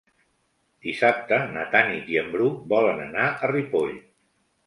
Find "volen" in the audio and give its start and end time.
2.73-3.05